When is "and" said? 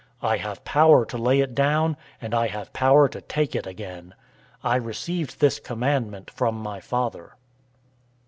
2.19-2.33